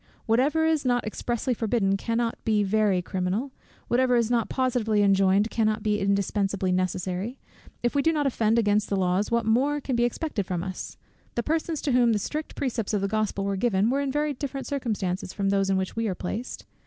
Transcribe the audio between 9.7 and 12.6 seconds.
can be expected from us? The persons to whom the strict